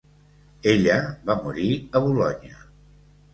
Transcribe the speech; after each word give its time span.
Ella 0.71 0.95
va 1.29 1.35
morir 1.43 1.67
a 1.77 2.03
Bolonya. 2.07 2.59